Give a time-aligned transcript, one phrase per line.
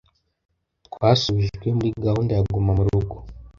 [0.85, 3.15] twasubijwe muri gahunda ya Guma mu rugo